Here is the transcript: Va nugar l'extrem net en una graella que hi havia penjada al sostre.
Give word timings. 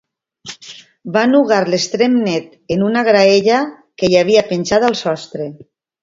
Va 1.17 1.25
nugar 1.33 1.59
l'extrem 1.73 2.15
net 2.27 2.55
en 2.75 2.85
una 2.87 3.03
graella 3.09 3.59
que 4.01 4.09
hi 4.13 4.17
havia 4.23 4.43
penjada 4.53 4.89
al 4.89 4.97
sostre. 5.03 5.47